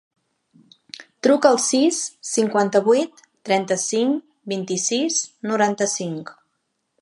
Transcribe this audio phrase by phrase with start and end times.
[1.25, 1.99] Truca al sis,
[2.29, 4.17] cinquanta-vuit, trenta-cinc,
[4.55, 5.21] vint-i-sis,
[5.53, 6.35] noranta-cinc.